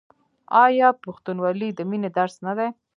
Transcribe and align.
آیا 0.65 0.87
پښتونولي 1.03 1.69
د 1.73 1.79
مینې 1.89 2.09
درس 2.17 2.35
نه 2.45 2.53
دی؟ 2.57 2.69